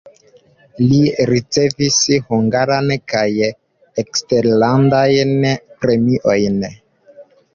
[0.91, 1.97] Li ricevis
[2.31, 3.27] hungaran kaj
[4.05, 5.29] eksterlandajn
[5.85, 6.59] premiojn.